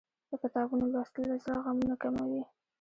[0.29, 2.43] د کتابونو لوستل له زړه غمونه کموي.